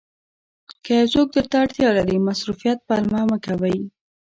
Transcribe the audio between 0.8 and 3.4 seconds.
که یو څوک درته اړتیا لري مصروفیت پلمه مه